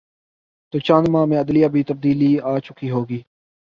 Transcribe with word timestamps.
تو 0.73 0.79
چند 0.79 1.07
ماہ 1.07 1.25
میں 1.25 1.39
عدلیہ 1.39 1.65
میں 1.65 1.67
بھی 1.67 1.83
تبدیلی 1.83 2.39
آ 2.43 2.57
چکی 2.59 2.89
ہو 2.89 3.09
گی۔ 3.09 3.21